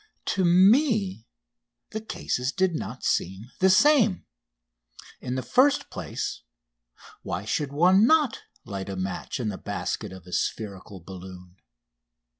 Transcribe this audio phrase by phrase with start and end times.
[0.33, 1.27] To me
[1.91, 4.25] the cases did not seem the same.
[5.19, 6.41] In the first place,
[7.21, 11.57] why should one not light a match in the basket of a spherical balloon?